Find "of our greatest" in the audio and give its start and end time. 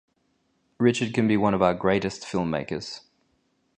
1.53-2.23